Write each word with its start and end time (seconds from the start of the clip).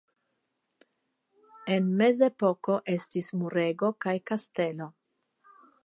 En 1.75 1.91
Mezepoko 2.01 2.79
estis 2.97 3.31
murego 3.43 3.93
kaj 4.07 4.19
kastelo. 4.33 4.91